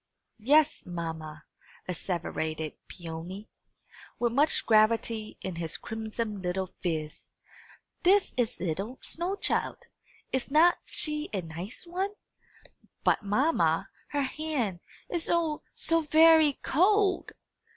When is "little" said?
6.41-6.73